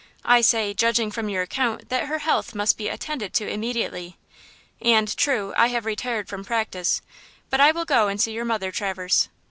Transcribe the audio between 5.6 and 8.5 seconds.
have retired from practice, but I will go and see your